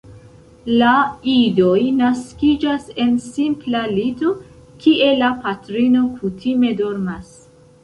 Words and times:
La 0.81 0.93
idoj 1.33 1.81
naskiĝas 1.97 2.87
en 3.05 3.13
simpla 3.27 3.83
lito, 3.93 4.33
kie 4.87 5.13
la 5.21 5.31
patrino 5.47 6.05
kutime 6.19 6.75
dormas. 6.83 7.33